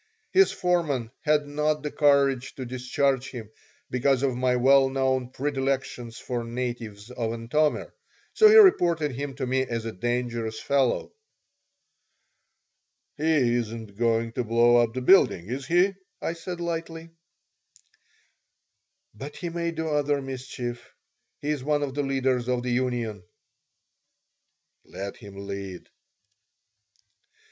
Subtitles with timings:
[0.31, 3.51] His foreman had not the courage to discharge him,
[3.91, 7.93] because of my well known predilection for natives of Antomir,
[8.33, 11.13] so he reported him to me as a dangerous fellow
[13.15, 17.11] "He isn't going to blow up the building, is he?" I said, lightly
[19.13, 20.83] "But he may do other mischief.
[21.37, 23.21] He's one of the leaders of the union."
[24.83, 25.87] "Let him lead."